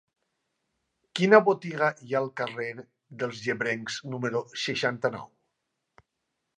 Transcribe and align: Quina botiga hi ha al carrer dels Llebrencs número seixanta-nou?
Quina 1.19 1.39
botiga 1.49 1.91
hi 2.05 2.15
ha 2.17 2.21
al 2.23 2.31
carrer 2.43 2.71
dels 3.23 3.45
Llebrencs 3.45 4.01
número 4.17 4.43
seixanta-nou? 4.67 5.33